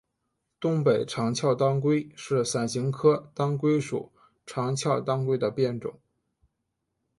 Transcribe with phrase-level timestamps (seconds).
[0.59, 4.11] 东北长鞘当归是伞形科当归属
[4.47, 5.99] 长鞘当归的变种。